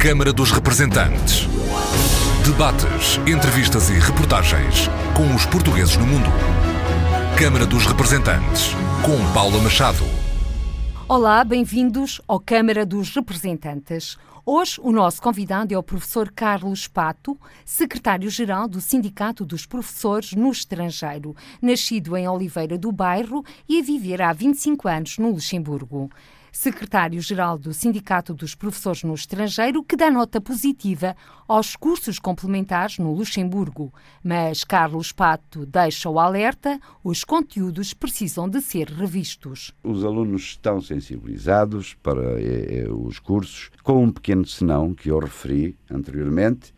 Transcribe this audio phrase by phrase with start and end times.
[0.00, 1.46] Câmara dos Representantes.
[2.42, 6.30] Debates, entrevistas e reportagens com os portugueses no mundo.
[7.38, 8.70] Câmara dos Representantes,
[9.04, 10.02] com Paula Machado.
[11.06, 14.16] Olá, bem-vindos ao Câmara dos Representantes.
[14.46, 20.50] Hoje, o nosso convidado é o professor Carlos Pato, secretário-geral do Sindicato dos Professores no
[20.50, 26.10] Estrangeiro, nascido em Oliveira do Bairro e a viver há 25 anos no Luxemburgo
[26.52, 33.12] secretário-geral do Sindicato dos Professores no Estrangeiro, que dá nota positiva aos cursos complementares no
[33.12, 33.92] Luxemburgo.
[34.22, 39.72] Mas Carlos Pato deixa o alerta: os conteúdos precisam de ser revistos.
[39.82, 45.18] Os alunos estão sensibilizados para eh, eh os cursos, com um pequeno senão que eu
[45.18, 46.74] referi anteriormente,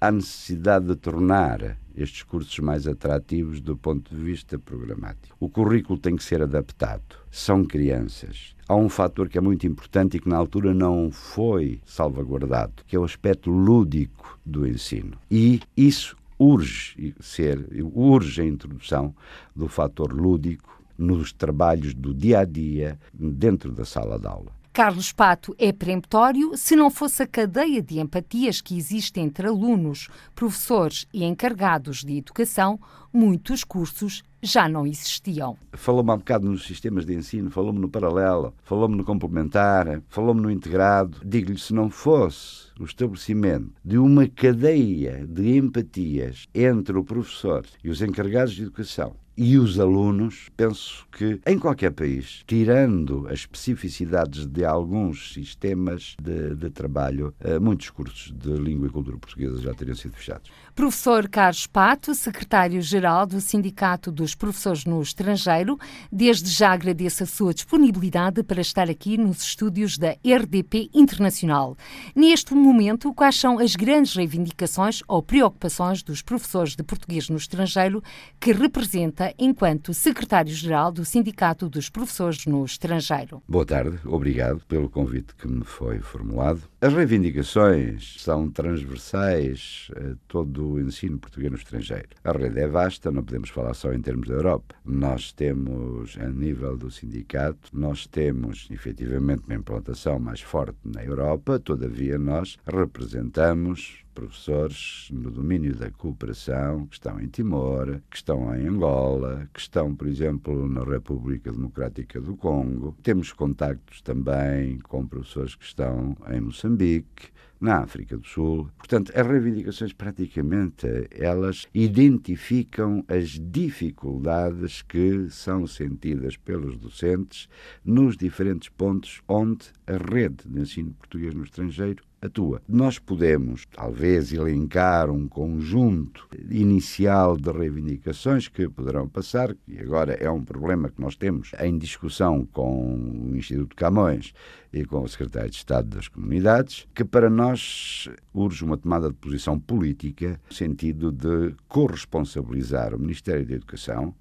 [0.00, 5.36] a necessidade de tornar estes cursos mais atrativos do ponto de vista programático.
[5.38, 7.16] O currículo tem que ser adaptado.
[7.30, 8.56] São crianças.
[8.72, 12.96] Há um fator que é muito importante e que na altura não foi salvaguardado, que
[12.96, 15.12] é o aspecto lúdico do ensino.
[15.30, 19.14] E isso urge ser, urge a introdução
[19.54, 24.61] do fator lúdico nos trabalhos do dia a dia dentro da sala de aula.
[24.72, 30.08] Carlos Pato é peremptório se não fosse a cadeia de empatias que existe entre alunos,
[30.34, 32.80] professores e encarregados de educação,
[33.12, 35.58] muitos cursos já não existiam.
[35.74, 40.40] Falou-me há um bocado nos sistemas de ensino, falou-me no paralelo, falou-me no complementar, falou-me
[40.40, 41.18] no integrado.
[41.22, 47.90] Digo-lhe, se não fosse o estabelecimento de uma cadeia de empatias entre o professor e
[47.90, 54.46] os encarregados de educação e os alunos, penso que em qualquer país, tirando as especificidades
[54.46, 59.72] de alguns sistemas de, de trabalho, eh, muitos cursos de língua e cultura portuguesa já
[59.74, 60.50] teriam sido fechados.
[60.74, 65.78] Professor Carlos Pato, secretário-geral do Sindicato dos Professores no Estrangeiro,
[66.10, 71.76] desde já agradeço a sua disponibilidade para estar aqui nos estúdios da RDP Internacional.
[72.16, 78.02] Neste momento, quais são as grandes reivindicações ou preocupações dos professores de português no estrangeiro
[78.40, 83.42] que representa enquanto secretário-geral do Sindicato dos Professores no Estrangeiro?
[83.46, 86.62] Boa tarde, obrigado pelo convite que me foi formulado.
[86.80, 92.08] As reivindicações são transversais a todo o ensino português no estrangeiro.
[92.24, 94.74] A rede é vasta, não podemos falar só em termos da Europa.
[94.84, 101.58] Nós temos, a nível do sindicato, nós temos efetivamente uma implantação mais forte na Europa,
[101.58, 108.66] todavia nós representamos professores no domínio da cooperação que estão em Timor, que estão em
[108.66, 112.96] Angola, que estão, por exemplo, na República Democrática do Congo.
[113.02, 118.68] Temos contactos também com professores que estão em Moçambique, na África do Sul.
[118.76, 127.48] Portanto, as reivindicações praticamente elas identificam as dificuldades que são sentidas pelos docentes
[127.84, 132.62] nos diferentes pontos onde a rede de ensino português no estrangeiro atua.
[132.68, 140.30] Nós podemos, talvez, elencar um conjunto inicial de reivindicações que poderão passar, e agora é
[140.30, 144.32] um problema que nós temos em discussão com o Instituto Camões
[144.72, 149.16] e com o Secretário de Estado das Comunidades, que para nós urge uma tomada de
[149.16, 154.14] posição política no sentido de corresponsabilizar o Ministério da Educação,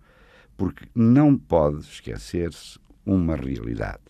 [0.57, 4.01] porque não pode esquecer-se uma realidade.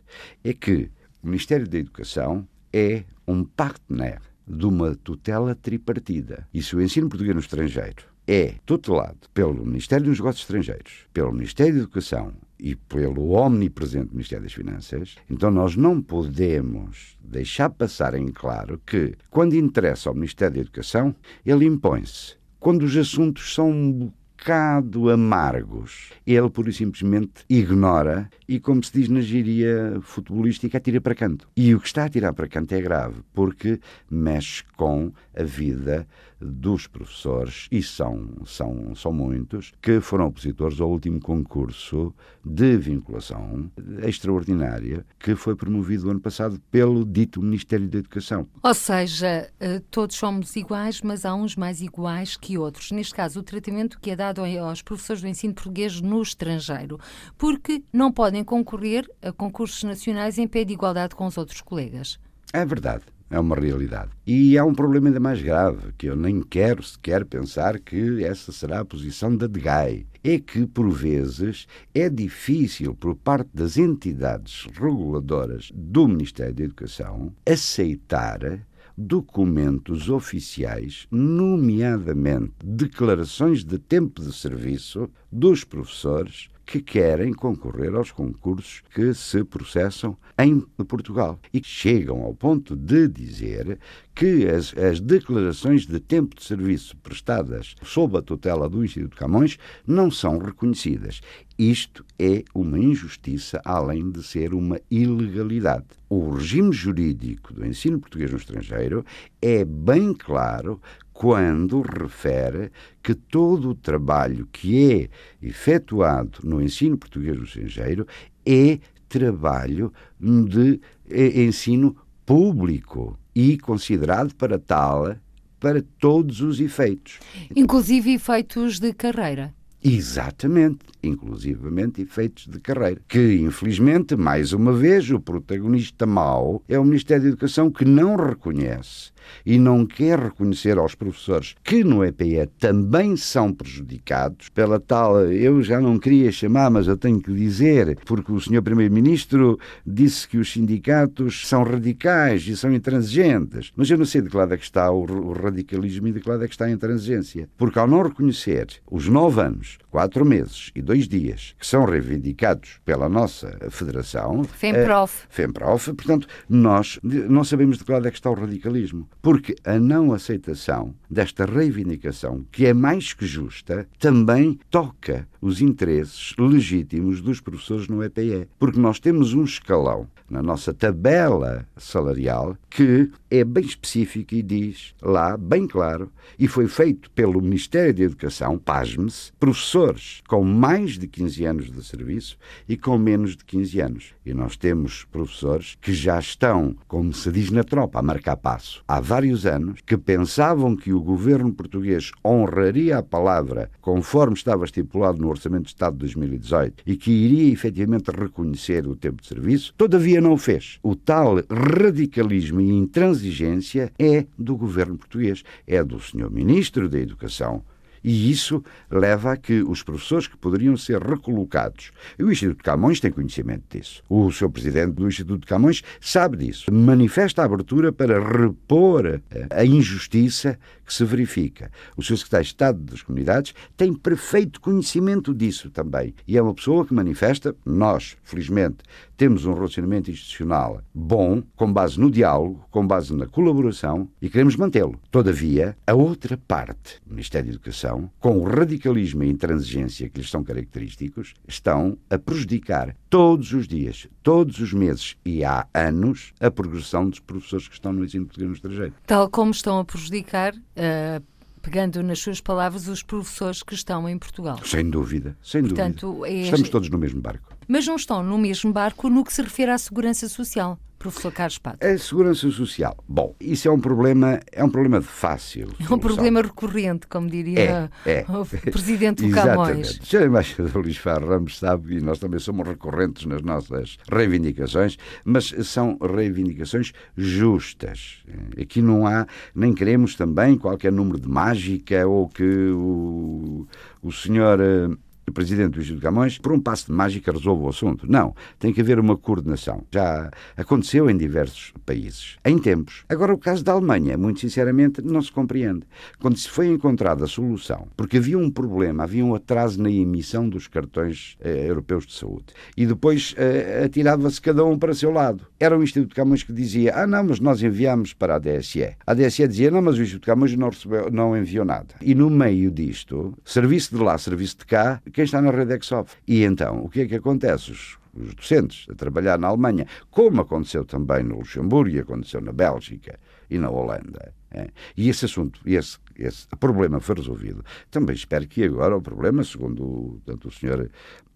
[0.43, 0.89] É que
[1.21, 6.47] o Ministério da Educação é um partner de uma tutela tripartida.
[6.53, 11.31] E se o ensino português no estrangeiro é tutelado pelo Ministério dos Negócios Estrangeiros, pelo
[11.31, 18.13] Ministério da Educação e pelo omnipresente Ministério das Finanças, então nós não podemos deixar passar
[18.13, 21.15] em claro que, quando interessa ao Ministério da Educação,
[21.45, 22.35] ele impõe-se.
[22.59, 26.09] Quando os assuntos são bocado amargos.
[26.25, 31.47] Ele, pura e simplesmente, ignora e, como se diz na gíria futebolística, atira para canto.
[31.55, 33.79] E o que está a tirar para canto é grave, porque
[34.09, 36.07] mexe com a vida
[36.41, 42.13] dos professores, e são, são, são muitos, que foram opositores ao último concurso
[42.43, 43.71] de vinculação
[44.03, 48.47] extraordinária que foi promovido ano passado pelo dito Ministério da Educação.
[48.63, 52.91] Ou seja, eh, todos somos iguais, mas há uns mais iguais que outros.
[52.91, 56.99] Neste caso, o tratamento que é dado aos professores do ensino português no estrangeiro,
[57.37, 62.19] porque não podem concorrer a concursos nacionais em pé de igualdade com os outros colegas.
[62.53, 63.03] É verdade.
[63.31, 64.11] É uma realidade.
[64.27, 68.51] E há um problema ainda mais grave, que eu nem quero sequer pensar que essa
[68.51, 70.05] será a posição da DGAI.
[70.21, 77.33] É que, por vezes, é difícil, por parte das entidades reguladoras do Ministério da Educação,
[77.49, 78.67] aceitar
[78.97, 88.81] documentos oficiais, nomeadamente declarações de tempo de serviço dos professores que querem concorrer aos concursos
[88.93, 93.77] que se processam em Portugal e chegam ao ponto de dizer
[94.15, 99.57] que as, as, declarações de tempo de serviço prestadas sob a tutela do Instituto Camões
[99.85, 101.21] não são reconhecidas.
[101.57, 105.85] Isto é uma injustiça, além de ser uma ilegalidade.
[106.09, 109.05] O regime jurídico do ensino português no estrangeiro
[109.41, 110.81] é bem claro
[111.21, 112.71] quando refere
[113.03, 115.09] que todo o trabalho que é
[115.39, 118.07] efetuado no ensino português no estrangeiro
[118.43, 121.95] é trabalho de é, ensino
[122.25, 125.15] público e considerado para tal
[125.59, 127.19] para todos os efeitos.
[127.55, 129.53] Inclusive efeitos de carreira.
[129.83, 132.99] Exatamente, inclusivamente efeitos de carreira.
[133.07, 138.15] Que, infelizmente, mais uma vez, o protagonista mau é o Ministério da Educação que não
[138.15, 139.11] reconhece
[139.45, 145.61] e não quer reconhecer aos professores que no EPE também são prejudicados pela tal, eu
[145.61, 148.61] já não queria chamar, mas eu tenho que dizer, porque o Sr.
[148.61, 153.71] Primeiro-Ministro disse que os sindicatos são radicais e são intransigentes.
[153.75, 156.29] Mas eu não sei de que lado é que está o radicalismo e de que
[156.29, 157.49] lado é que está a intransigência.
[157.57, 162.79] Porque ao não reconhecer os nove anos, quatro meses e dois dias que são reivindicados
[162.85, 168.17] pela nossa Federação, FEMPROF, é, FEMPROF portanto, nós não sabemos de que lado é que
[168.17, 169.07] está o radicalismo.
[169.21, 176.33] Porque a não aceitação desta reivindicação, que é mais que justa, também toca os interesses
[176.37, 178.47] legítimos dos professores no EPE.
[178.59, 184.95] Porque nós temos um escalão na nossa tabela salarial que é bem específico e diz
[185.01, 186.09] lá, bem claro,
[186.39, 191.83] e foi feito pelo Ministério da Educação, pasme-se, professores com mais de 15 anos de
[191.83, 194.13] serviço e com menos de 15 anos.
[194.25, 198.81] E nós temos professores que já estão, como se diz na tropa, a marcar passo.
[199.11, 205.27] Vários anos que pensavam que o governo português honraria a palavra conforme estava estipulado no
[205.27, 210.21] Orçamento de Estado de 2018 e que iria efetivamente reconhecer o tempo de serviço, todavia
[210.21, 210.79] não o fez.
[210.81, 217.65] O tal radicalismo e intransigência é do governo português, é do senhor Ministro da Educação,
[218.03, 222.99] e isso leva a que os professores que poderiam ser recolocados, e o Instituto Camões
[222.99, 228.19] tem conhecimento disso, o seu presidente do Instituto Camões sabe disso, manifesta a abertura para
[228.19, 231.71] repor a injustiça que se verifica.
[231.95, 236.13] O seu secretário de Estado das Comunidades tem perfeito conhecimento disso também.
[236.27, 238.79] E é uma pessoa que manifesta, nós, felizmente,
[239.21, 244.55] temos um relacionamento institucional bom, com base no diálogo, com base na colaboração e queremos
[244.55, 244.99] mantê-lo.
[245.11, 250.19] Todavia, a outra parte, o Ministério da Educação, com o radicalismo e a intransigência que
[250.19, 256.33] lhes são característicos, estão a prejudicar todos os dias, todos os meses e há anos
[256.39, 258.93] a progressão dos professores que estão no ensino português no estrangeiro.
[259.05, 261.23] Tal como estão a prejudicar uh,
[261.61, 264.59] pegando nas suas palavras, os professores que estão em Portugal.
[264.65, 266.29] Sem dúvida, sem Portanto, dúvida.
[266.29, 266.41] É...
[266.41, 267.55] Estamos todos no mesmo barco.
[267.67, 270.79] Mas não estão no mesmo barco no que se refere à segurança social.
[271.01, 271.85] Professor Carlos Pato.
[271.85, 272.95] A segurança social.
[273.07, 275.69] Bom, isso é um problema, é um problema fácil.
[275.79, 278.25] É um problema recorrente, como diria é, é.
[278.29, 279.99] o presidente do Camões.
[279.99, 280.27] O Sr.
[280.27, 285.97] Embaixador Luís Ferro Ramos sabe, e nós também somos recorrentes nas nossas reivindicações, mas são
[285.97, 288.23] reivindicações justas.
[288.59, 289.25] Aqui não há,
[289.55, 293.67] nem queremos também qualquer número de mágica ou que o,
[294.03, 294.89] o senhor eh,
[295.31, 298.05] o presidente do Instituto Camões, por um passo de mágica, resolve o assunto.
[298.09, 298.35] Não.
[298.59, 299.83] Tem que haver uma coordenação.
[299.89, 303.03] Já aconteceu em diversos países, em tempos.
[303.09, 305.83] Agora, o caso da Alemanha, muito sinceramente, não se compreende.
[306.19, 310.47] Quando se foi encontrada a solução, porque havia um problema, havia um atraso na emissão
[310.47, 315.47] dos cartões eh, europeus de saúde, e depois eh, atirava-se cada um para seu lado.
[315.59, 318.95] Era o Instituto Camões que dizia: Ah, não, mas nós enviamos para a DSE.
[319.05, 321.95] A DSE dizia: Não, mas o Instituto Camões não, recebeu, não enviou nada.
[322.01, 325.77] E no meio disto, serviço de lá, serviço de cá, quem está na rede é
[325.77, 326.17] que sofre.
[326.27, 327.71] E então, o que é que acontece?
[327.71, 332.51] Os, os docentes a trabalhar na Alemanha, como aconteceu também no Luxemburgo e aconteceu na
[332.51, 334.33] Bélgica e na Holanda.
[334.53, 334.67] É?
[334.97, 337.63] E esse assunto, esse, esse problema foi resolvido.
[337.89, 340.89] Também espero que agora o problema, segundo tanto o senhor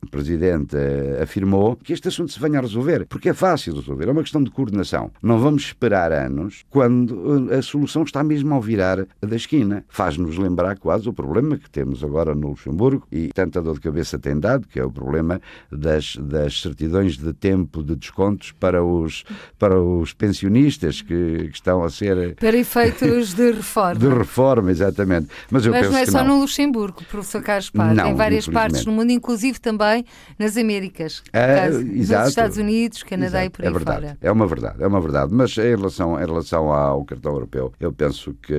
[0.05, 4.07] Presidente eh, afirmou que este assunto se venha a resolver, porque é fácil de resolver,
[4.07, 5.11] é uma questão de coordenação.
[5.21, 9.83] Não vamos esperar anos quando eh, a solução está mesmo ao virar da esquina.
[9.89, 14.19] Faz-nos lembrar quase o problema que temos agora no Luxemburgo e tanta dor de cabeça
[14.19, 15.41] tem dado, que é o problema
[15.71, 19.23] das, das certidões de tempo de descontos para os,
[19.57, 22.35] para os pensionistas que, que estão a ser.
[22.35, 23.95] Para efeitos cursos de reforma.
[23.95, 25.27] De reforma, exatamente.
[25.49, 26.35] Mas, eu Mas penso não é só não.
[26.35, 30.05] no Luxemburgo, professor Carlos Paz, Não, em várias partes do mundo, inclusive também
[30.37, 31.23] nas Américas.
[31.31, 31.83] É, Caso-.
[31.83, 34.17] Nos Estados Unidos, Canadá Exato, e por aí é verdade, fora.
[34.21, 35.33] É uma verdade, é uma verdade.
[35.33, 38.53] Mas em relação, em relação ao cartão europeu, eu penso que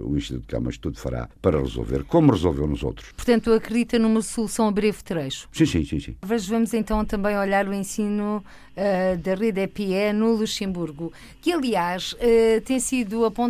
[0.00, 3.12] o Instituto de Camões tudo fará para resolver, como resolveu nos outros.
[3.12, 5.48] Portanto, acredita numa solução a breve trecho.
[5.52, 6.16] Sim, sim, sim, sim.
[6.26, 8.42] Mas vamos então também olhar o ensino
[8.76, 13.41] ah, da rede EPE no Luxemburgo, que aliás ah, tem sido apontado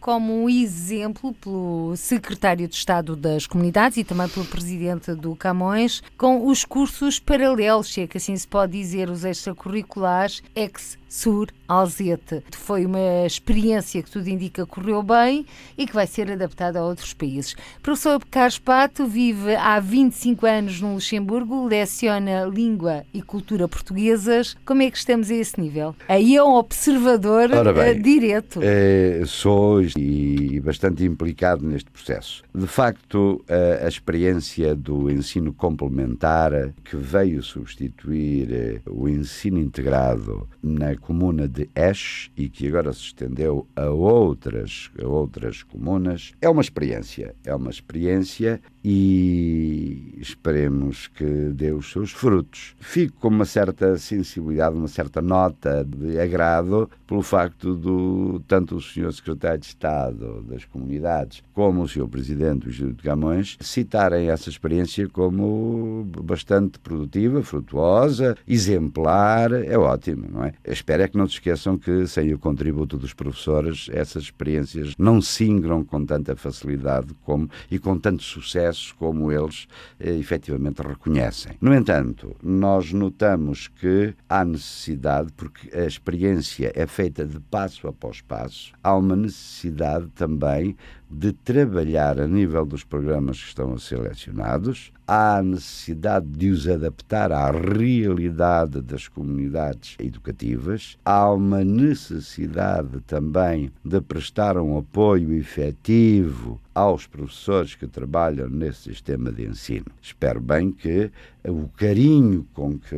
[0.00, 6.02] como um exemplo pelo secretário de Estado das Comunidades e também pelo presidente do Camões,
[6.18, 11.48] com os cursos paralelos, se é que assim se pode dizer, os extracurriculares ex sur
[11.66, 12.42] alzete.
[12.52, 15.44] Foi uma experiência que tudo indica correu bem
[15.76, 17.56] e que vai ser adaptada a outros países.
[17.82, 24.56] Professor Carlos Pato vive há 25 anos no Luxemburgo, leciona língua e cultura portuguesas.
[24.64, 25.94] Como é que estamos a esse nível?
[26.08, 28.60] Aí é um observador Ora bem, eh, direto.
[28.62, 32.44] Eh, sou e bastante implicado neste processo.
[32.54, 36.52] De facto, a, a experiência do ensino complementar
[36.84, 43.00] que veio substituir eh, o ensino integrado na comuna de Esch e que agora se
[43.00, 47.34] estendeu a outras, a outras comunas, é uma experiência.
[47.44, 52.74] É uma experiência e esperemos que dê os seus frutos.
[52.80, 58.80] Fico com uma certa sensibilidade, uma certa nota de agrado pelo facto do tanto o
[58.80, 59.12] Sr.
[59.12, 62.08] Secretário de Estado das Comunidades como o Sr.
[62.08, 70.26] Presidente do Instituto de Camões citarem essa experiência como bastante produtiva, frutuosa, exemplar, é ótimo,
[70.30, 70.52] não é?
[70.64, 75.20] Espero é que não se esqueçam que sem o contributo dos professores essas experiências não
[75.20, 79.66] se ingram com tanta facilidade como, e com tanto sucesso como eles
[79.98, 81.52] eh, efetivamente reconhecem.
[81.60, 88.20] No entanto, nós notamos que há necessidade, porque a experiência é feita de passo após
[88.20, 90.76] passo, há uma necessidade também
[91.10, 96.50] de trabalhar a nível dos programas que estão a ser selecionados, há a necessidade de
[96.50, 105.32] os adaptar à realidade das comunidades educativas, há uma necessidade também de prestar um apoio
[105.34, 109.86] efetivo aos professores que trabalham nesse sistema de ensino.
[110.00, 111.10] Espero bem que
[111.48, 112.94] o carinho com que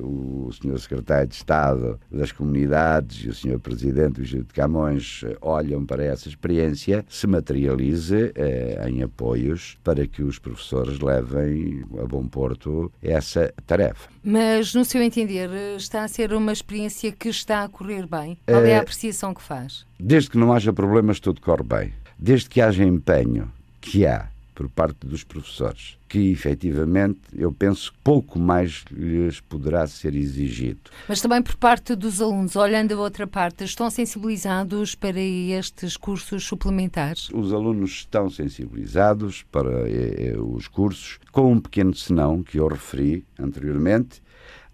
[0.00, 0.78] o Sr.
[0.78, 3.58] Secretário de Estado das Comunidades e o Sr.
[3.58, 10.38] Presidente de Camões olham para essa experiência se materialize eh, em apoios para que os
[10.38, 14.08] professores levem a bom porto essa tarefa.
[14.22, 18.36] Mas, no seu entender, está a ser uma experiência que está a correr bem?
[18.46, 19.86] Qual é a Eh, apreciação que faz?
[19.98, 21.92] Desde que não haja problemas, tudo corre bem.
[22.18, 27.98] Desde que haja empenho, que há por parte dos professores, que efetivamente eu penso que
[28.02, 30.90] pouco mais lhes poderá ser exigido.
[31.08, 36.44] Mas também por parte dos alunos, olhando a outra parte, estão sensibilizados para estes cursos
[36.44, 37.28] suplementares?
[37.32, 42.68] Os alunos estão sensibilizados para eh, eh, os cursos, com um pequeno senão que eu
[42.68, 44.22] referi anteriormente,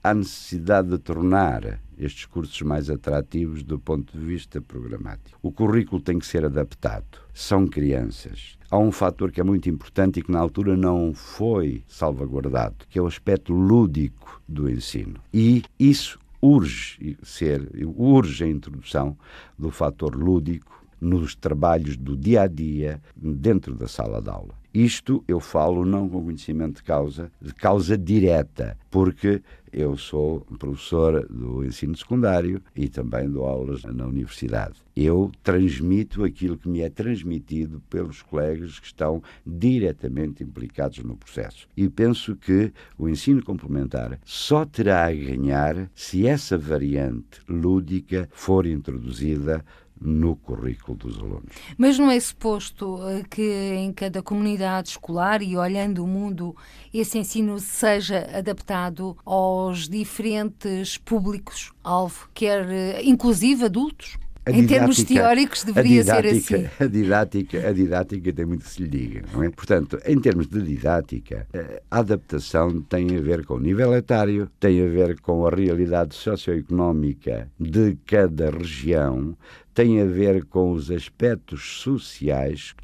[0.02, 5.38] a necessidade de tornar estes cursos mais atrativos do ponto de vista programático.
[5.42, 7.18] O currículo tem que ser adaptado.
[7.32, 8.55] São crianças.
[8.70, 12.98] Há um fator que é muito importante e que na altura não foi salvaguardado, que
[12.98, 15.20] é o aspecto lúdico do ensino.
[15.32, 19.16] E isso urge ser, urge a introdução
[19.58, 24.54] do fator lúdico nos trabalhos do dia a dia dentro da sala de aula.
[24.78, 29.40] Isto eu falo não com conhecimento de causa, de causa direta, porque
[29.72, 34.74] eu sou professor do ensino secundário e também dou aulas na universidade.
[34.94, 41.66] Eu transmito aquilo que me é transmitido pelos colegas que estão diretamente implicados no processo.
[41.74, 48.66] E penso que o ensino complementar só terá a ganhar se essa variante lúdica for
[48.66, 49.64] introduzida
[50.00, 51.52] no currículo dos alunos.
[51.78, 56.54] Mas não é suposto eh, que em cada comunidade escolar e olhando o mundo
[56.92, 64.18] esse ensino seja adaptado aos diferentes públicos-alvo, quer eh, inclusive adultos?
[64.48, 66.68] A em termos didática- teóricos a deveria ser didática- assim.
[66.78, 69.50] A didática, a didática tem muito que se lhe diga, não é?
[69.50, 74.48] Portanto, em termos de didática, eh, a adaptação tem a ver com o nível etário,
[74.60, 79.36] tem a ver com a realidade socioeconómica de cada região,
[79.76, 82.74] tem a ver com os aspectos sociais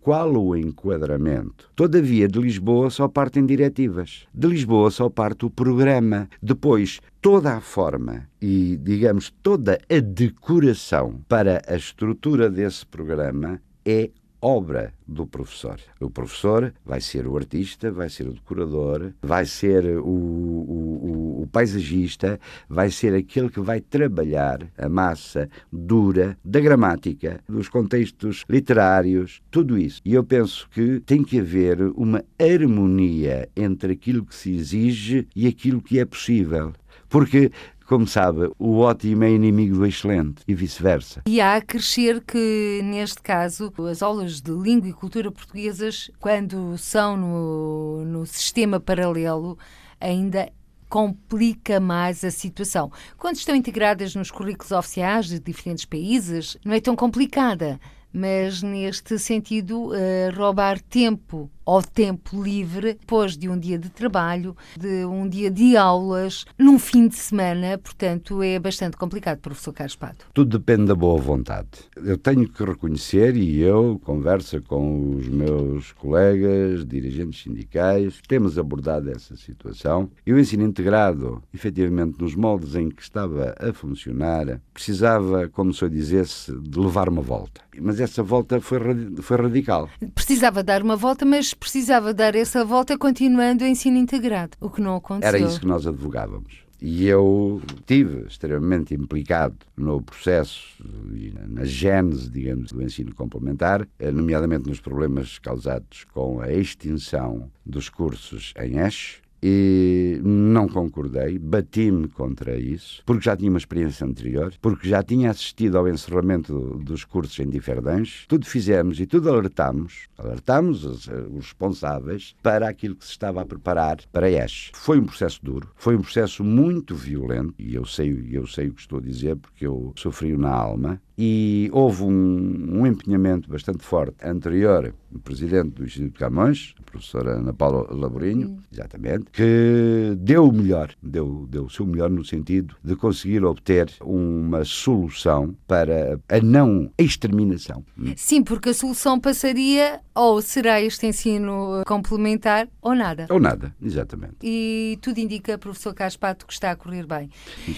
[0.00, 1.70] qual o enquadramento?
[1.76, 4.26] Todavia, de Lisboa só partem diretivas.
[4.34, 6.28] De Lisboa só parte o programa.
[6.42, 14.10] Depois, toda a forma e, digamos, toda a decoração para a estrutura desse programa é
[14.44, 15.78] obra do professor.
[16.00, 21.21] O professor vai ser o artista, vai ser o decorador, vai ser o, o- o-
[21.42, 28.44] o paisagista vai ser aquele que vai trabalhar a massa dura da gramática, dos contextos
[28.48, 30.00] literários, tudo isso.
[30.04, 35.46] E eu penso que tem que haver uma harmonia entre aquilo que se exige e
[35.46, 36.72] aquilo que é possível.
[37.08, 37.50] Porque
[37.92, 41.20] como sabe, o ótimo é inimigo do excelente e vice-versa.
[41.26, 46.78] E há a crescer que, neste caso, as aulas de língua e cultura portuguesas, quando
[46.78, 49.58] são no, no sistema paralelo,
[50.00, 50.50] ainda
[50.92, 52.92] complica mais a situação.
[53.16, 57.80] Quando estão integradas nos currículos oficiais de diferentes países, não é tão complicada
[58.12, 64.56] mas neste sentido, uh, roubar tempo ao tempo livre, depois de um dia de trabalho,
[64.78, 69.96] de um dia de aulas, num fim de semana, portanto é bastante complicado, professor Carlos
[69.96, 70.26] Pato.
[70.34, 71.68] Tudo depende da boa vontade.
[71.96, 79.10] Eu tenho que reconhecer, e eu converso com os meus colegas, dirigentes sindicais, temos abordado
[79.10, 80.10] essa situação.
[80.26, 85.84] E o ensino integrado, efetivamente, nos moldes em que estava a funcionar, precisava, como se
[85.84, 87.60] eu dissesse, de levar uma volta.
[87.80, 88.78] Mas essa volta foi,
[89.20, 89.88] foi radical.
[90.14, 94.80] Precisava dar uma volta, mas precisava dar essa volta continuando o ensino integrado, o que
[94.80, 95.28] não aconteceu.
[95.28, 96.62] Era isso que nós advogávamos.
[96.84, 100.82] E eu tive extremamente implicado no processo
[101.14, 107.48] e na gênese, digamos, do ensino complementar, eh, nomeadamente nos problemas causados com a extinção
[107.64, 114.06] dos cursos em ESH, e não concordei, bati-me contra isso, porque já tinha uma experiência
[114.06, 118.24] anterior, porque já tinha assistido ao encerramento dos cursos em Diferdange.
[118.28, 123.46] Tudo fizemos e tudo alertámos, alertámos os, os, responsáveis para aquilo que se estava a
[123.46, 124.70] preparar para ESH.
[124.74, 128.74] Foi um processo duro, foi um processo muito violento, e eu sei, eu sei o
[128.74, 133.84] que estou a dizer porque eu sofri na alma, e houve um, um empenhamento bastante
[133.84, 140.14] forte anterior do presidente do Instituto de Camões, a professora Ana Paula Laborinho, exatamente, que
[140.16, 145.54] deu o melhor, deu, deu o seu melhor no sentido de conseguir obter uma solução
[145.66, 147.84] para a não exterminação.
[148.16, 153.26] Sim, porque a solução passaria ou será este ensino complementar ou nada.
[153.28, 154.36] Ou nada, exatamente.
[154.42, 157.28] E tudo indica, professor Caspato, que está a correr bem.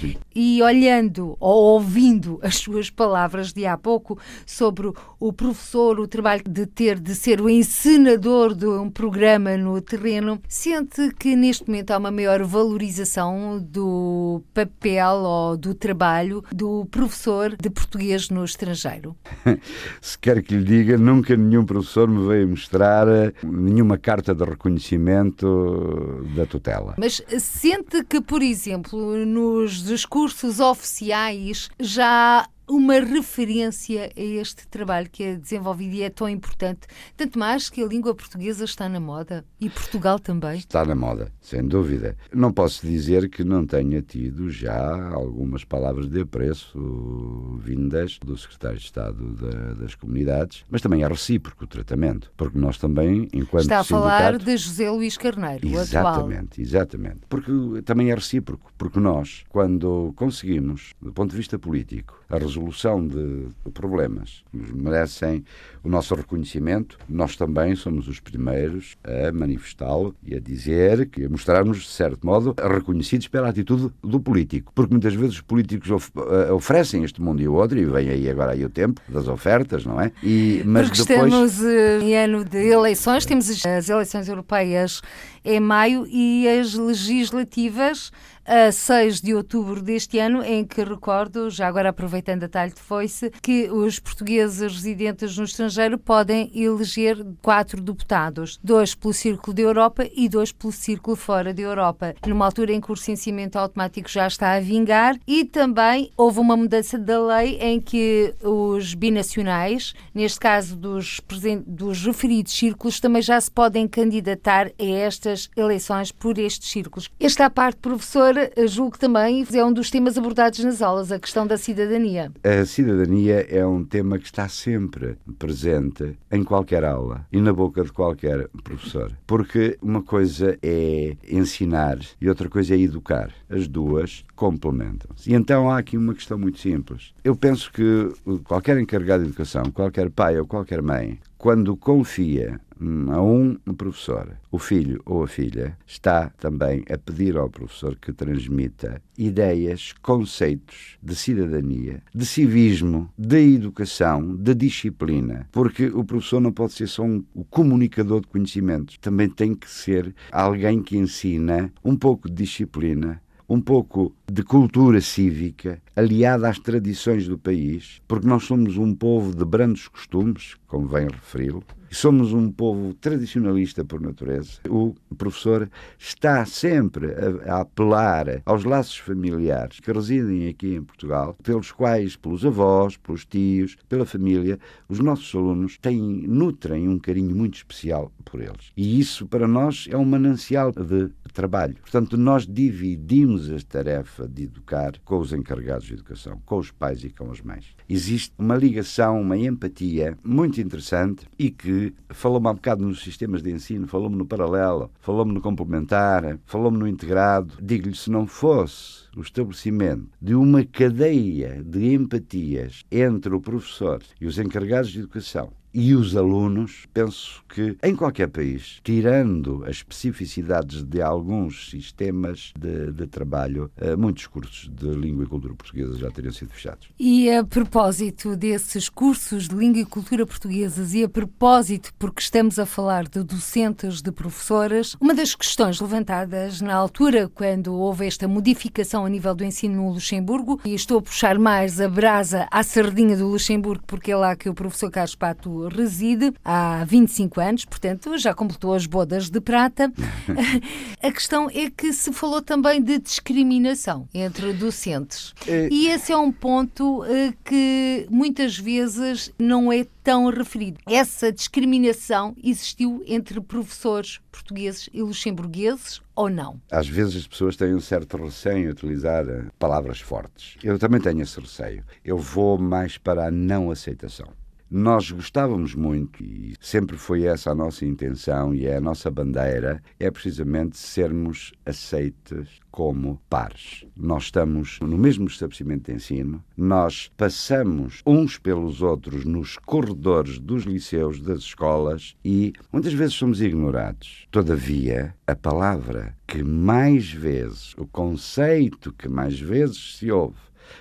[0.00, 0.16] Sim.
[0.34, 6.42] E olhando ou ouvindo as suas palavras de há pouco sobre o professor, o trabalho
[6.48, 11.90] de ter de ser o ensinador de um programa no terreno, sente que neste momento
[11.90, 19.16] há uma maior valorização do papel ou do trabalho do professor de português no estrangeiro?
[20.00, 23.06] Se quer que lhe diga, nunca nenhum professor me veio mostrar
[23.42, 26.94] nenhuma carta de reconhecimento da tutela.
[26.98, 35.22] Mas sente que, por exemplo, nos discursos oficiais já uma referência a este trabalho que
[35.22, 39.44] é desenvolvido e é tão importante, tanto mais que a língua portuguesa está na moda
[39.60, 40.58] e Portugal também.
[40.58, 42.16] Está na moda, sem dúvida.
[42.32, 48.78] Não posso dizer que não tenha tido já algumas palavras de apreço vindas do Secretário
[48.78, 53.62] de Estado da, das Comunidades, mas também é recíproco o tratamento, porque nós também, enquanto
[53.62, 54.02] Está a sindicato...
[54.02, 57.20] falar de José Luís Carneiro, Exatamente, exatamente.
[57.28, 57.50] Porque
[57.84, 63.48] também é recíproco, porque nós, quando conseguimos, do ponto de vista político, a resolução de
[63.72, 65.44] problemas que merecem
[65.82, 71.28] o nosso reconhecimento, nós também somos os primeiros a manifestá-lo e a dizer que a
[71.28, 74.72] mostrarmos, de certo modo, reconhecidos pela atitude do político.
[74.74, 78.08] Porque muitas vezes os políticos of eh, oferecem este mundo e o outro, e vem
[78.08, 80.12] aí agora aí o tempo das ofertas, não é?
[80.22, 81.32] E, mas Porque depois...
[81.32, 85.02] estamos eh, em ano de eleições, temos as eleições europeias
[85.44, 88.10] em maio e as legislativas
[88.46, 92.80] a 6 de outubro deste ano, em que recordo, já agora aproveitando a talho de
[92.80, 99.62] foice, que os portugueses residentes no estrangeiro podem eleger quatro deputados, dois pelo Círculo da
[99.62, 104.10] Europa e dois pelo Círculo fora da Europa, numa altura em que o licenciamento automático
[104.10, 109.94] já está a vingar e também houve uma mudança da lei em que os binacionais,
[110.14, 111.20] neste caso dos,
[111.66, 117.10] dos referidos círculos, também já se podem candidatar a estas eleições por estes círculos.
[117.18, 118.34] Esta parte, professor,
[118.66, 122.32] julgo que também é um dos temas abordados nas aulas, a questão da cidadania.
[122.42, 127.84] A cidadania é um tema que está sempre presente em qualquer aula e na boca
[127.84, 129.12] de qualquer professor.
[129.26, 133.30] Porque uma coisa é ensinar e outra coisa é educar.
[133.48, 135.30] As duas complementam-se.
[135.30, 137.12] E então há aqui uma questão muito simples.
[137.22, 138.12] Eu penso que
[138.44, 144.58] qualquer encarregado de educação, qualquer pai ou qualquer mãe, quando confia a um professor, o
[144.58, 151.14] filho ou a filha, está também a pedir ao professor que transmita ideias, conceitos de
[151.14, 155.48] cidadania, de civismo, de educação, de disciplina.
[155.52, 160.14] Porque o professor não pode ser só um comunicador de conhecimentos, também tem que ser
[160.30, 167.28] alguém que ensina um pouco de disciplina, um pouco de cultura cívica aliada às tradições
[167.28, 171.62] do país, porque nós somos um povo de brandos costumes, convém referi-lo,
[171.94, 174.60] somos um povo tradicionalista por natureza.
[174.68, 181.36] O professor está sempre a, a, apelar aos laços familiares que residem aqui em Portugal,
[181.42, 187.34] pelos quais, pelos avós, pelos tios, pela família, os nossos alunos têm, nutrem um carinho
[187.34, 188.72] muito especial por eles.
[188.76, 191.76] E isso, para nós, é um manancial de trabalho.
[191.80, 197.02] Portanto, nós dividimos a tarefa de educar com os encarregados de educação, com os pais
[197.04, 197.74] e com as mães.
[197.88, 203.42] Existe uma ligação, uma empatia muito interessante e que falou-me há um bocado nos sistemas
[203.42, 207.54] de ensino, falou-me no paralelo, falou-me no complementar, falou-me no integrado.
[207.60, 214.26] Digo-lhe, se não fosse o estabelecimento de uma cadeia de empatias entre o professor e
[214.26, 220.84] os encarregados de educação e os alunos, penso que em qualquer país, tirando as especificidades
[220.84, 226.10] de alguns sistemas de, de trabalho, eh, muitos cursos de língua e cultura portuguesa já
[226.12, 226.88] teriam sido fechados.
[226.96, 232.60] E a propósito desses cursos de língua e cultura portuguesas e a propósito, porque estamos
[232.60, 238.28] a falar de docentes, de professoras, uma das questões levantadas na altura, quando houve esta
[238.28, 242.62] modificação a nível do ensino no Luxemburgo, e estou a puxar mais a brasa à
[242.62, 247.64] sardinha do Luxemburgo, porque é lá que o professor Carlos Pato reside há 25 anos,
[247.64, 249.92] portanto já completou as bodas de prata.
[251.02, 255.34] a questão é que se falou também de discriminação entre docentes.
[255.46, 255.68] É...
[255.70, 257.06] E esse é um ponto uh,
[257.44, 260.78] que muitas vezes não é tão referido.
[260.86, 266.60] Essa discriminação existiu entre professores portugueses e luxemburgueses ou não?
[266.70, 270.56] Às vezes as pessoas têm um certo receio em utilizar eh, palavras fortes.
[270.62, 271.82] Eu também tenho esse receio.
[272.04, 274.28] Eu vou mais para a não aceitação.
[274.76, 279.80] Nós gostávamos muito, e sempre foi essa a nossa intenção e é a nossa bandeira,
[280.00, 283.86] é precisamente sermos aceitos como pares.
[283.96, 290.64] Nós estamos no mesmo estabelecimento de ensino, nós passamos uns pelos outros nos corredores dos
[290.64, 294.26] liceus, das escolas e muitas vezes somos ignorados.
[294.32, 300.34] Todavia, a palavra que mais vezes, o conceito que mais vezes se ouve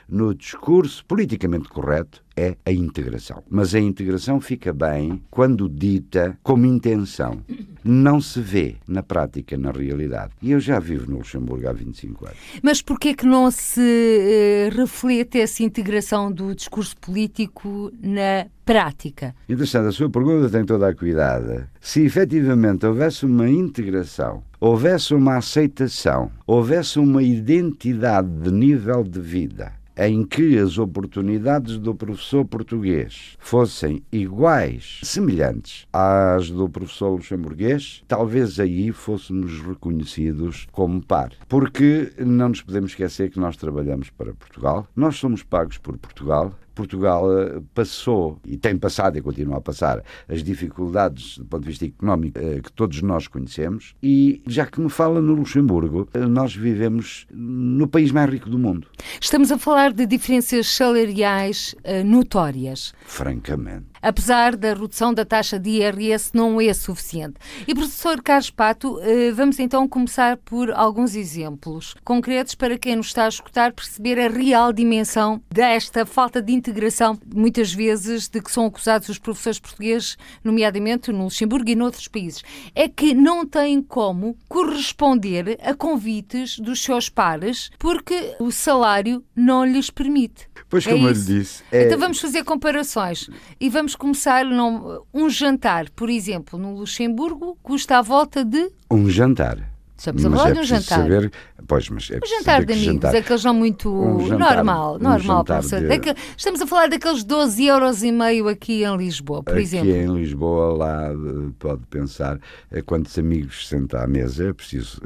[0.08, 3.44] no discurso politicamente correto é a integração.
[3.50, 7.42] Mas a integração fica bem quando dita como intenção.
[7.84, 10.34] Não se vê na prática, na realidade.
[10.42, 12.38] E eu já vivo no Luxemburgo há 25 anos.
[12.62, 19.36] Mas porquê que não se uh, reflete essa integração do discurso político na prática?
[19.48, 21.68] Interessante, a sua pergunta tem toda a cuidado.
[21.82, 29.74] Se efetivamente houvesse uma integração, houvesse uma aceitação, houvesse uma identidade de nível de vida,
[29.98, 38.60] em que as oportunidades do professor português fossem iguais, semelhantes às do professor luxemburguês, talvez
[38.60, 41.32] aí fôssemos reconhecidos como par.
[41.48, 46.54] Porque não nos podemos esquecer que nós trabalhamos para Portugal, nós somos pagos por Portugal,
[46.74, 51.70] Portugal eh, passou e tem passado e continua a passar as dificuldades do ponto de
[51.70, 56.20] vista económico eh, que todos nós conhecemos e já que me fala no Luxemburgo, eh,
[56.20, 58.88] nós vivemos no país mais rico do mundo.
[59.22, 62.94] Estamos a falar de diferenças salariais notórias.
[63.06, 67.36] Francamente apesar da redução da taxa de IRS não é suficiente.
[67.66, 69.00] E professor Carlos Pato,
[69.34, 74.28] vamos então começar por alguns exemplos concretos para quem nos está a escutar perceber a
[74.28, 80.18] real dimensão desta falta de integração, muitas vezes, de que são acusados os professores portugueses,
[80.44, 82.44] nomeadamente no Luxemburgo e noutros países.
[82.74, 89.66] É que não têm como corresponder a convites dos seus pares porque o salário não
[89.66, 90.48] lhes permite.
[90.70, 91.64] Pois, como é eu lhe disse.
[91.72, 91.86] É...
[91.86, 97.98] Então vamos fazer comparações e vamos começar não, um jantar, por exemplo, no Luxemburgo, custa
[97.98, 98.72] à volta de.
[98.90, 99.73] Um jantar.
[100.04, 101.00] Estamos a falar é de um jantar.
[101.00, 101.32] Saber,
[101.66, 105.00] pois, mas é um jantar de amigos, jantar, aqueles não muito um jantar, normal, um
[105.00, 105.80] normal, professor.
[105.80, 105.88] De...
[105.88, 109.90] Daquele, estamos a falar daqueles 12 euros e meio aqui em Lisboa, por aqui exemplo.
[109.90, 112.38] Aqui em Lisboa, lá eh, pode pensar
[112.70, 115.02] eh, quantos amigos sentam à mesa, é preciso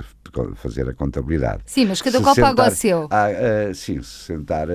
[0.56, 1.62] fazer a contabilidade.
[1.68, 3.08] Sim, mas cada se qual sentar, paga o seu.
[3.12, 4.68] Ah, ah, sim, se sentar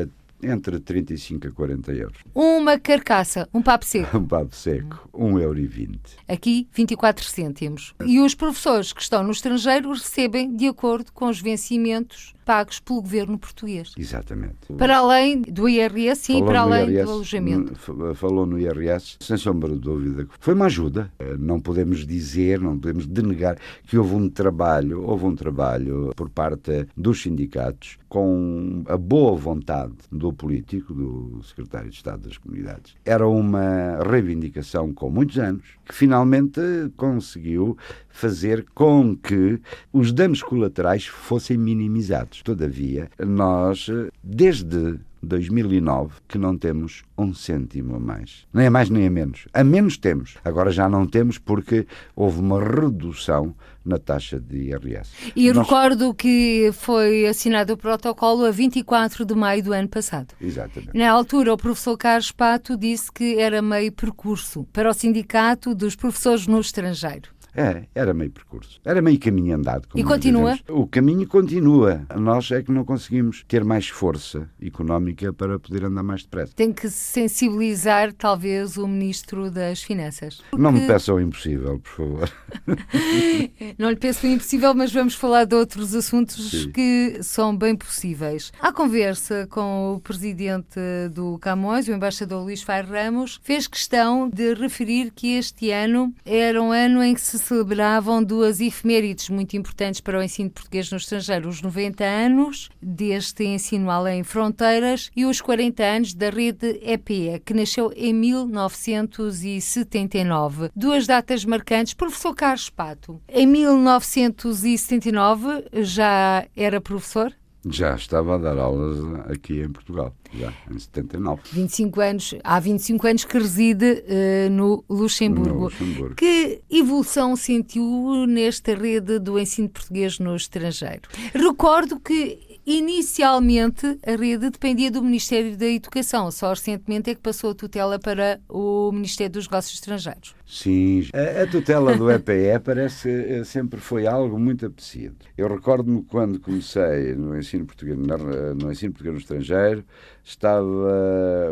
[0.43, 2.19] entre 35 a 40 euros.
[2.35, 4.17] Uma carcaça, um papo seco.
[4.19, 6.01] um papo seco, 1,20 euro.
[6.29, 7.95] Aqui, 24 cêntimos.
[8.05, 13.01] E os professores que estão no estrangeiro recebem de acordo com os vencimentos pagos pelo
[13.01, 13.93] governo português.
[13.97, 14.73] Exatamente.
[14.77, 17.75] Para além do IRS e para além IRS, do alojamento.
[18.15, 20.27] Falou no IRS, sem sombra de dúvida.
[20.41, 21.11] Foi uma ajuda.
[21.19, 26.29] Eh, não podemos dizer, não podemos denegar que houve um trabalho, houve um trabalho por
[26.29, 32.95] parte dos sindicatos com a boa vontade do político, do secretário de Estado das Comunidades.
[33.05, 36.61] Era uma reivindicação com muitos anos, que finalmente
[36.97, 37.77] conseguiu
[38.09, 39.61] fazer com que
[39.93, 42.43] os danos colaterais fossem minimizados.
[42.43, 43.89] Todavia, nós,
[44.23, 48.47] desde 2009 que não temos um cêntimo a mais.
[48.53, 49.47] Nem a mais nem a menos.
[49.55, 50.37] A menos temos.
[50.45, 55.11] Agora já não temos porque houve uma redução na taxa de IRS.
[55.35, 55.67] E Nós...
[55.67, 60.35] recordo que foi assinado o protocolo a 24 de maio do ano passado.
[60.41, 60.97] Exatamente.
[60.97, 65.97] Na altura, o professor Carlos Pato disse que era meio percurso para o Sindicato dos
[65.97, 67.31] Professores no Estrangeiro.
[67.55, 68.81] É, era meio percurso.
[68.85, 69.87] Era meio caminho andado.
[69.95, 70.59] e continua?
[70.69, 72.07] O caminho continua.
[72.17, 76.53] Nós é que não conseguimos ter mais força económica para poder andar mais depressa.
[76.55, 80.43] Tem que sensibilizar, talvez, o Ministro das Finanças.
[80.51, 80.63] Porque...
[80.63, 82.33] Não me peçam o impossível, por favor.
[83.79, 86.73] não lhe peço o impossível, mas vamos falar de outros assuntos Sim.
[86.73, 88.51] que são bem possíveis.
[88.61, 90.81] À conversa com o Presidente
[91.13, 96.63] do Camões, o Embaixador Luís Fair Ramos, fez questão de referir que este ano era
[96.63, 100.97] um ano em que se celebravam duas efemérides muito importantes para o ensino português no
[100.97, 107.43] estrangeiro: os 90 anos deste ensino além fronteiras e os 40 anos da rede EPE,
[107.45, 110.71] que nasceu em 1979.
[110.75, 111.93] Duas datas marcantes.
[111.95, 117.33] Professor Carlos Pato, em 1979 já era professor?
[117.65, 118.99] Já estava a dar aulas
[119.31, 121.43] aqui em Portugal, já em 79.
[121.53, 125.55] 25 anos, há 25 anos que reside uh, no, Luxemburgo.
[125.55, 126.15] no Luxemburgo.
[126.17, 131.03] Que evolução sentiu nesta rede do ensino português no estrangeiro?
[131.33, 137.51] Recordo que Inicialmente, a rede dependia do Ministério da Educação, só recentemente é que passou
[137.51, 140.35] a tutela para o Ministério dos Negócios Estrangeiros.
[140.47, 145.17] Sim, a, tutela do EPE parece eh, sempre foi algo muito apetecido.
[145.37, 149.85] Eu recordo-me quando comecei no ensino português no ensino português no estrangeiro,
[150.23, 150.63] estava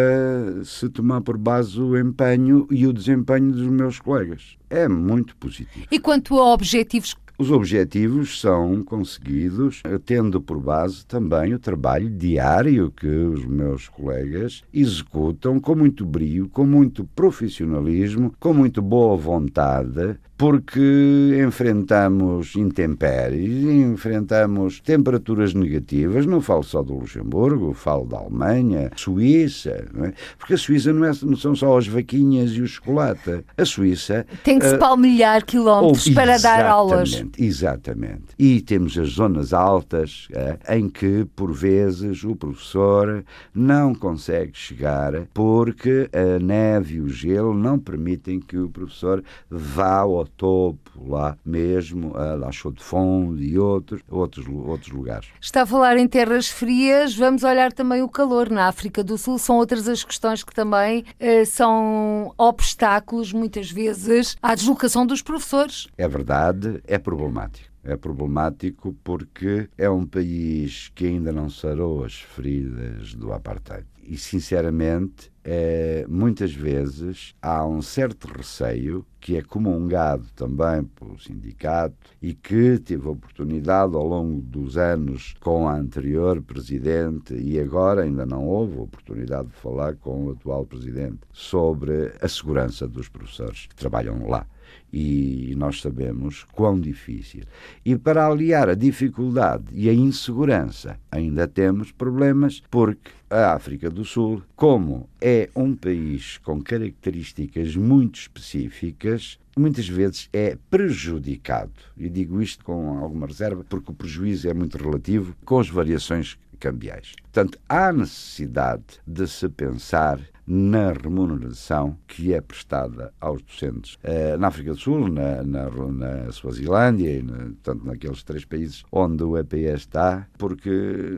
[0.64, 4.57] se tomar por base o empenho e o desempenho dos meus colegas.
[4.70, 5.87] É muito positivo.
[5.90, 12.92] E quanto a objetivos os objetivos são conseguidos tendo por base também o trabalho diário
[12.92, 20.16] que os meus colegas executam com muito brio, com muito profissionalismo, com muito boa vontade,
[20.37, 29.70] porque enfrentamos intempéries, enfrentamos temperaturas negativas, não falo só do Luxemburgo, falo da Alemanha, Suíça,
[29.70, 30.12] é?
[30.38, 33.44] porque a Suíça não, é, não, são só as vaquinhas e o chocolate.
[33.57, 34.27] A Suíça.
[34.42, 37.24] Tem que se uh, palmilhar quilómetros para dar aulas.
[37.39, 38.35] Exatamente.
[38.39, 45.27] E temos as zonas altas uh, em que, por vezes, o professor não consegue chegar
[45.33, 51.37] porque a neve e o gelo não permitem que o professor vá ao topo, lá
[51.45, 55.29] mesmo, a La Chaux-de-Fonds e outros, outros, outros lugares.
[55.41, 59.39] Está a falar em terras frias, vamos olhar também o calor na África do Sul.
[59.39, 65.89] São outras as questões que também eh, são obstáculos, muitas vezes, à deslocação dos professores.
[65.97, 67.72] É verdade, é problemático.
[67.85, 73.87] É problemático porque é um país que ainda não sarou as feridas do apartheid.
[74.03, 82.11] E, sinceramente, é, muitas vezes há um certo receio que é comungado também pelo sindicato
[82.20, 88.27] e que tive oportunidade ao longo dos anos com a anterior presidente e agora ainda
[88.27, 93.74] não houve oportunidade de falar com o atual presidente sobre a segurança dos professores que
[93.74, 94.46] trabalham lá
[94.93, 97.43] E nós sabemos quão difícil.
[97.85, 104.05] E para aliar a dificuldade e a insegurança, ainda temos problemas, porque a África do
[104.05, 111.73] Sul, como é um país com características muito específicas, muitas vezes é prejudicado.
[111.97, 116.39] E digo isto com alguma reserva, porque o prejuízo é muito relativo com as variações
[116.59, 117.15] cambiais.
[117.23, 124.48] Portanto, há necessidade de se pensar na remuneração que é prestada aos docentes eh, na
[124.48, 129.38] África do Sul, na, na, na Suazilândia e na, portanto, naqueles três países onde o
[129.38, 130.70] EPS está, porque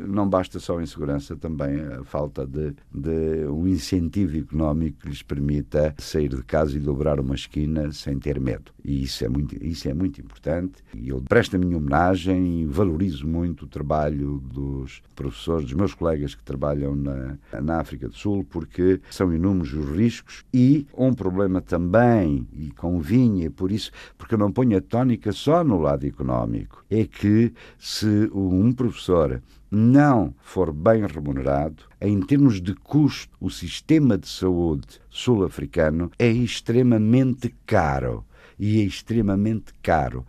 [0.07, 5.23] não basta só a insegurança, também a falta de, de um incentivo económico que lhes
[5.23, 8.73] permita sair de casa e dobrar uma esquina sem ter medo.
[8.85, 10.83] E isso é muito, isso é muito importante.
[10.95, 15.95] E eu presto a minha homenagem e valorizo muito o trabalho dos professores, dos meus
[15.95, 21.13] colegas que trabalham na, na África do Sul, porque são inúmeros os riscos e um
[21.13, 26.07] problema também, e convinha, por isso, porque eu não ponho a tónica só no lado
[26.07, 33.51] económico, é que se um professor não for bem remunerado, em termos de custo, o
[33.51, 38.25] sistema de saúde sul-africano é extremamente caro
[38.59, 40.25] e é extremamente caro.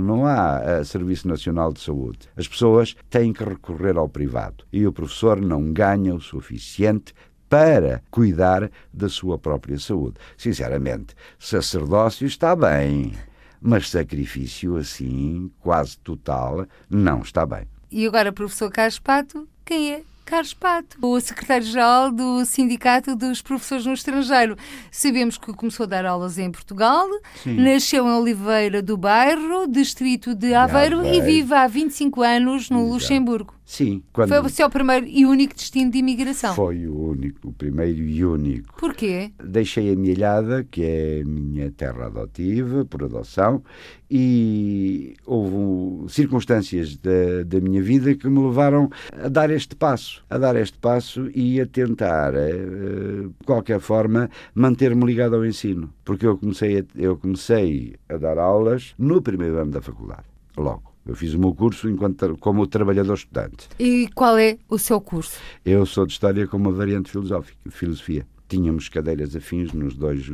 [0.00, 2.28] Não há uh, Serviço Nacional de Saúde.
[2.36, 7.14] As pessoas têm que recorrer ao privado e o professor não ganha o suficiente
[7.48, 10.16] para cuidar da sua própria saúde.
[10.36, 13.12] Sinceramente, sacerdócio está bem,
[13.60, 17.66] mas sacrifício assim, quase total, não está bem.
[17.90, 23.86] E agora, professor Carlos Pato, quem é Carlos Pato, o secretário-geral do Sindicato dos Professores
[23.86, 24.56] no Estrangeiro.
[24.90, 27.06] Sabemos que começou a dar aulas em Portugal,
[27.44, 27.54] Sim.
[27.54, 31.28] nasceu em Oliveira do Bairro, distrito de Aveiro, de Aveiro.
[31.28, 32.92] e vive há 25 anos no Exato.
[32.92, 33.55] Luxemburgo.
[33.66, 34.00] Sim.
[34.12, 34.28] Quando...
[34.28, 36.54] Foi o seu primeiro e único destino de imigração?
[36.54, 38.78] Foi o único, o primeiro e único.
[38.78, 39.32] Porquê?
[39.42, 43.64] Deixei a minha ilhada, que é a minha terra adotiva, por adoção,
[44.08, 50.38] e houve circunstâncias da, da minha vida que me levaram a dar este passo, a
[50.38, 55.92] dar este passo e a tentar, eh, de qualquer forma, manter-me ligado ao ensino.
[56.04, 60.26] Porque eu comecei a, eu comecei a dar aulas no primeiro ano da faculdade,
[60.56, 60.95] logo.
[61.06, 63.68] Eu fiz o meu curso enquanto, como trabalhador estudante.
[63.78, 65.38] E qual é o seu curso?
[65.64, 68.26] Eu sou de História com uma variante filosófica, filosofia.
[68.48, 70.24] Tínhamos cadeiras afins nos dois.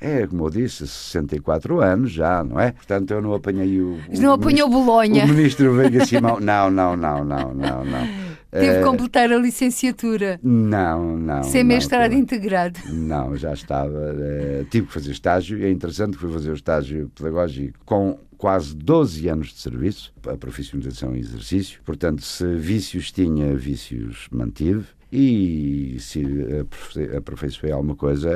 [0.00, 2.70] É, como eu disse, 64 anos já, não é?
[2.72, 3.98] Portanto, eu não apanhei o.
[4.20, 5.24] não apanhou Bolonha.
[5.24, 6.38] O ministro Veiga Simão.
[6.38, 8.25] Não, não, não, não, não, não.
[8.60, 10.38] Teve que completar a licenciatura.
[10.42, 11.42] Não, não.
[11.42, 12.80] Sem mestrado não, integrado.
[12.86, 14.12] Não, já estava.
[14.12, 15.64] Uh, tive que fazer estágio.
[15.64, 21.16] É interessante, fui fazer o estágio pedagógico com quase 12 anos de serviço, a profissionalização
[21.16, 21.80] e exercício.
[21.84, 24.86] Portanto, se vícios tinha, vícios mantive.
[25.12, 26.24] E se
[27.16, 28.30] aperfeiçoei alguma coisa,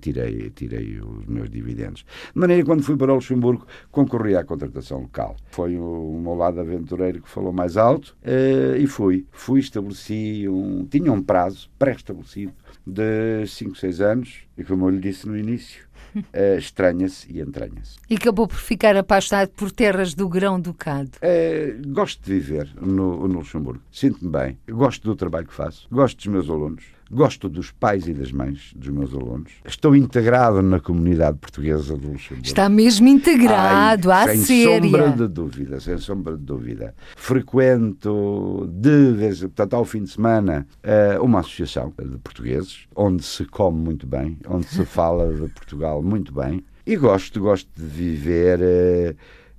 [0.00, 2.04] tirei, tirei os meus dividendos.
[2.32, 5.36] De maneira que, quando fui para o Luxemburgo, concorri à contratação local.
[5.46, 9.26] Foi o meu lado aventureiro que falou mais alto eh, e fui.
[9.32, 10.86] Fui, estabeleci um.
[10.86, 12.52] Tinha um prazo pré-estabelecido
[12.86, 15.83] de 5, 6 anos, e como eu lhe disse no início,
[16.16, 17.96] uh, estranha-se e entranha-se.
[18.08, 21.10] E acabou por ficar apaixonado por terras do grão-ducado?
[21.16, 23.82] Uh, gosto de viver no, no Luxemburgo.
[23.90, 24.58] Sinto-me bem.
[24.68, 25.86] Gosto do trabalho que faço.
[25.90, 26.84] Gosto dos meus alunos.
[27.14, 29.52] Gosto dos pais e das mães dos meus alunos.
[29.64, 32.44] Estou integrado na comunidade portuguesa do Luxemburgo.
[32.44, 34.80] Está mesmo integrado, Ai, à sem séria.
[34.80, 36.94] Sem sombra de dúvida, sem sombra de dúvida.
[37.14, 43.44] Frequento de vez, portanto, ao fim de semana, eh, uma associação de portugueses, onde se
[43.44, 46.64] come muito bem, onde se fala de Portugal muito bem.
[46.84, 49.14] E gosto, gosto de viver eh,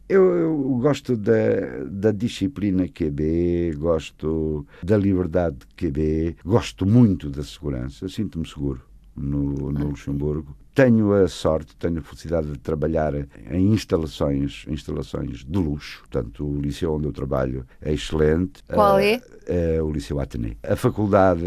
[0.08, 8.08] eu, eu, gosto da, da disciplina QB, gosto da liberdade QB, gosto muito da segurança,
[8.08, 8.82] sinto-me seguro
[9.16, 10.56] no, no Luxemburgo.
[10.76, 13.14] Tenho a sorte, tenho a felicidade de trabalhar
[13.50, 16.02] em instalações, instalações de luxo.
[16.02, 18.62] Portanto, o liceu onde eu trabalho é excelente.
[18.68, 19.22] Qual é?
[19.48, 20.56] É o Liceu Ateneu.
[20.62, 21.46] A faculdade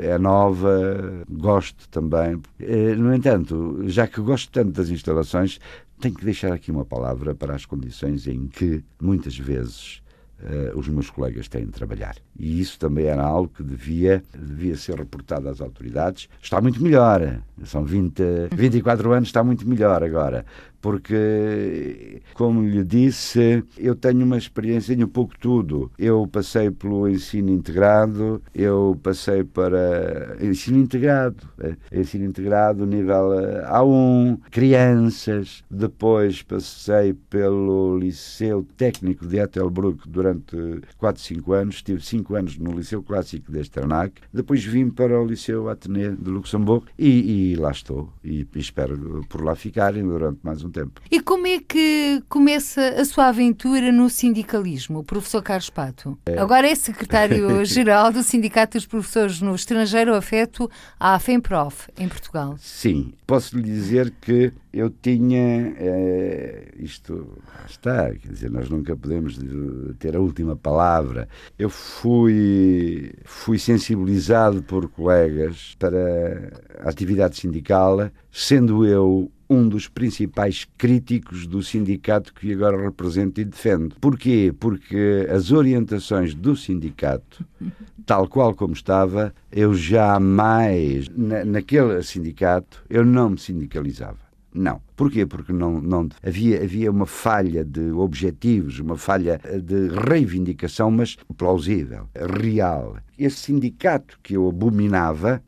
[0.00, 2.40] é nova, gosto também.
[2.58, 5.60] Eh, no entanto, já que gosto tanto das instalações,
[6.00, 10.00] tenho que deixar aqui uma palavra para as condições em que, muitas vezes,
[10.42, 12.16] uh, os meus colegas têm de trabalhar.
[12.38, 16.28] E isso também era algo que devia, devia ser reportado às autoridades.
[16.42, 17.40] Está muito melhor.
[17.64, 18.22] São 20,
[18.54, 20.44] 24 anos, está muito melhor agora
[20.80, 25.90] porque, como lhe disse, eu tenho uma experiência em um pouco tudo.
[25.98, 33.64] Eu passei pelo ensino integrado, eu passei para ensino integrado, eh, ensino integrado nível eh,
[33.66, 41.74] A1, crianças, depois passei pelo Liceu Técnico de Ettelbruck durante durante 4, 5 anos.
[41.76, 44.20] Estive 5 anos no Liceu Clássico de Esternac.
[44.32, 48.12] Depois vim para o Liceu Atené de Luxemburgo e, e lá estou.
[48.24, 51.00] E, e espero por lá ficarem durante mais um tempo.
[51.10, 56.18] E como é que começa a sua aventura no sindicalismo, professor Carlos Pato?
[56.26, 56.38] É.
[56.38, 62.56] Agora é secretário-geral do Sindicato dos Professores no Estrangeiro, afeto à FEMPROF, em Portugal.
[62.58, 65.74] Sim, posso lhe dizer que eu tinha.
[65.76, 67.38] É, isto
[67.68, 69.38] está, quer dizer, nós nunca podemos
[69.98, 71.28] ter a última palavra.
[71.58, 80.64] Eu fui, fui sensibilizado por colegas para a atividade sindical, sendo eu um dos principais
[80.78, 83.96] críticos do sindicato que agora represento e defendo.
[84.00, 84.54] Porquê?
[84.58, 87.44] Porque as orientações do sindicato,
[88.06, 94.29] tal qual como estava, eu jamais, na, naquele sindicato, eu não me sindicalizava.
[94.52, 94.80] Não.
[94.96, 95.24] Porquê?
[95.24, 102.08] Porque não, não havia, havia uma falha de objetivos, uma falha de reivindicação, mas plausível,
[102.14, 102.98] real.
[103.18, 105.42] Esse sindicato que eu abominava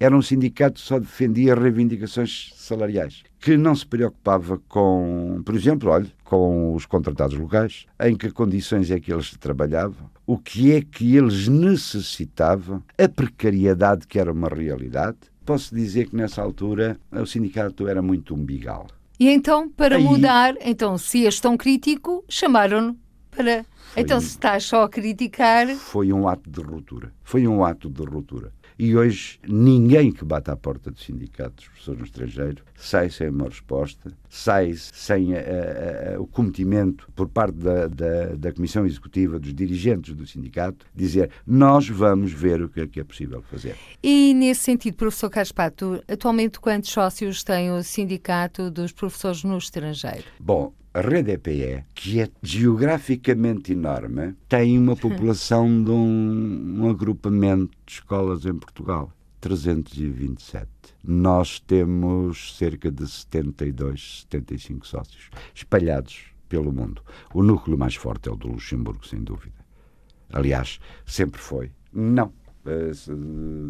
[0.00, 5.90] era um sindicato que só defendia reivindicações salariais, que não se preocupava com, por exemplo,
[5.90, 10.82] olha, com os contratados locais, em que condições é que eles trabalhavam, o que é
[10.82, 15.18] que eles necessitavam, a precariedade que era uma realidade
[15.48, 18.86] posso dizer que nessa altura o sindicato era muito umbigal.
[19.18, 20.04] E então, para Aí...
[20.04, 22.94] mudar, então, se és tão crítico, chamaram-no
[23.30, 23.64] para.
[23.94, 25.66] Foi então, se estás só a criticar.
[25.68, 27.10] Foi um ato de ruptura.
[27.24, 28.52] Foi um ato de ruptura.
[28.78, 33.28] E hoje ninguém que bate à porta do sindicato dos professores no estrangeiro sai sem
[33.28, 38.86] uma resposta, sai sem a, a, a, o cometimento por parte da, da, da, Comissão
[38.86, 43.42] Executiva, dos dirigentes do sindicato, dizer nós vamos ver o que é, que é possível
[43.42, 43.74] fazer.
[44.00, 49.58] E nesse sentido, professor Carlos Pato, atualmente quantos sócios tem o Sindicato dos Professores no
[49.58, 50.24] Estrangeiro?
[50.38, 57.70] Bom, a rede EPE, que é geograficamente enorme, tem uma população de um, um agrupamento
[57.86, 59.12] de escolas em Portugal.
[59.40, 60.66] 327.
[61.04, 67.00] Nós temos cerca de 72, 75 sócios, espalhados pelo mundo.
[67.32, 69.54] O núcleo mais forte é o do Luxemburgo, sem dúvida.
[70.32, 71.70] Aliás, sempre foi.
[71.92, 72.32] Não.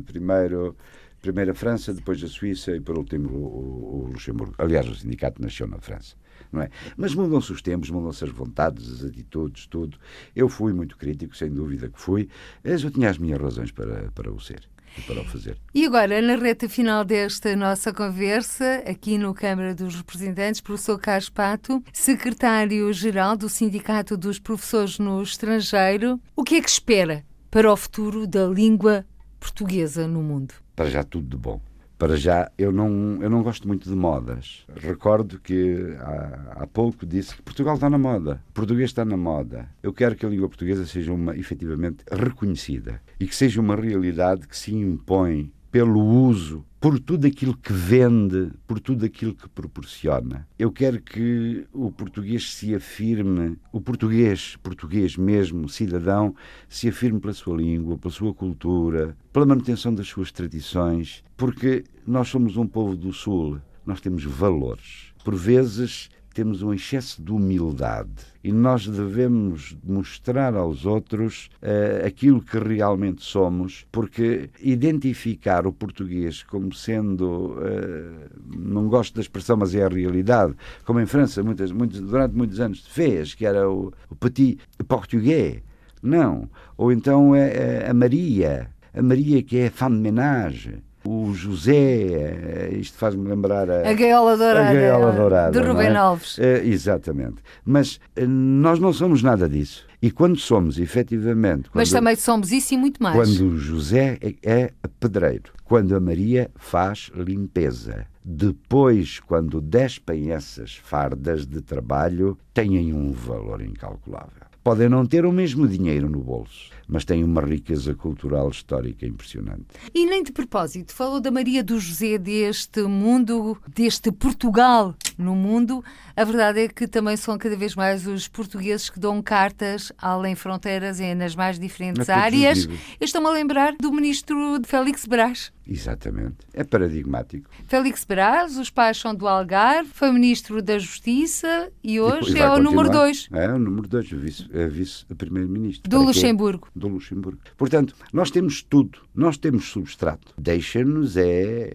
[0.07, 0.75] Primeiro,
[1.21, 4.55] primeiro a França, depois a Suíça e, por último, o, o Luxemburgo.
[4.57, 6.17] Aliás, o sindicato nasceu na França
[6.53, 6.71] não é?
[6.97, 9.99] Mas mudam-se os tempos, mudam-se as vontades, as atitudes, tudo.
[10.35, 12.29] Eu fui muito crítico, sem dúvida que fui,
[12.63, 15.59] mas eu tinha as minhas razões para, para o ser e para o fazer.
[15.75, 21.29] E agora, na reta final desta nossa conversa, aqui no Câmara dos Representantes, professor Carlos
[21.29, 27.77] Pato, secretário-geral do Sindicato dos Professores no Estrangeiro, o que é que espera para o
[27.77, 29.05] futuro da língua
[29.39, 30.55] portuguesa no mundo?
[30.75, 31.61] Para já tudo de bom.
[31.99, 34.65] Para já, eu não, eu não gosto muito de modas.
[34.77, 39.69] Recordo que há, há pouco disse que Portugal está na moda, português está na moda.
[39.83, 44.47] Eu quero que a língua portuguesa seja uma, efetivamente reconhecida e que seja uma realidade
[44.47, 50.47] que se impõe pelo uso, por tudo aquilo que vende, por tudo aquilo que proporciona.
[50.59, 56.35] Eu quero que o português se afirme, o português, português mesmo, cidadão,
[56.69, 62.29] se afirme pela sua língua, pela sua cultura, pela manutenção das suas tradições, porque nós
[62.29, 65.13] somos um povo do Sul, nós temos valores.
[65.25, 66.09] Por vezes
[66.39, 68.13] temos um excesso de humildade
[68.45, 76.45] e nós devemos mostrar aos outros uh, aquilo que realmente somos, porque identificar o português
[76.45, 81.73] como sendo, uh, não gosto da expressão, mas é a realidade, como em França muitas,
[81.73, 85.61] muitos, durante muitos anos fez, que era o, o petit português,
[86.01, 86.49] não.
[86.77, 90.79] Ou então é, é a Maria, a Maria que é a femme ménage,
[91.09, 95.97] o José, isto faz-me lembrar a, a Gaiola Dourada, a Gaiola Dourada de Rubem é?
[95.97, 96.39] Alves.
[96.39, 97.37] É, exatamente.
[97.65, 99.87] Mas eh, nós não somos nada disso.
[100.03, 101.71] E quando somos, efetivamente.
[101.71, 103.17] Quando, Mas também somos isso e muito mais.
[103.17, 110.77] Quando o José é, é pedreiro, quando a Maria faz limpeza, depois, quando despem essas
[110.77, 114.48] fardas de trabalho, têm um valor incalculável.
[114.69, 119.65] Podem não ter o mesmo dinheiro no bolso, mas têm uma riqueza cultural histórica impressionante.
[119.95, 125.85] E nem de propósito, falou da Maria do José deste mundo, deste Portugal no mundo.
[126.17, 130.35] A verdade é que também são cada vez mais os portugueses que dão cartas além
[130.35, 132.69] fronteiras e nas mais diferentes áreas.
[133.01, 135.53] Estou-me a lembrar do ministro Félix Brás.
[135.69, 136.37] Exatamente.
[136.55, 137.51] É paradigmático.
[137.67, 142.51] Félix Braz, os pais são do Algarve, foi ministro da Justiça e hoje e é
[142.51, 143.29] o número 2.
[143.33, 145.91] É o número 2, é vice-primeiro-ministro.
[145.91, 146.69] Do Luxemburgo.
[146.75, 147.39] Do Luxemburgo.
[147.57, 150.33] Portanto, nós temos tudo, nós temos substrato.
[150.39, 151.71] Deixa-nos é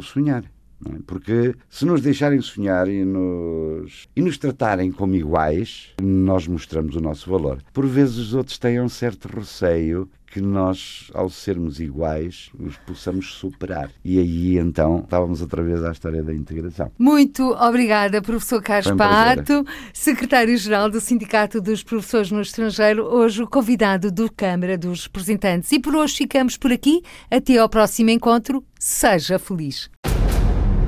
[0.00, 0.44] sonhar.
[0.84, 0.98] É?
[1.06, 7.00] Porque se nos deixarem sonhar e nos, e nos tratarem como iguais, nós mostramos o
[7.00, 7.62] nosso valor.
[7.72, 13.32] Por vezes os outros têm um certo receio que nós, ao sermos iguais, os possamos
[13.32, 13.90] superar.
[14.04, 16.92] E aí, então, estávamos outra vez à história da integração.
[16.98, 19.64] Muito obrigada, professor Carlos um Pato,
[19.94, 25.72] secretário-geral do Sindicato dos Professores no Estrangeiro, hoje o convidado do Câmara dos Representantes.
[25.72, 27.02] E por hoje ficamos por aqui.
[27.30, 28.62] Até ao próximo encontro.
[28.78, 29.88] Seja feliz.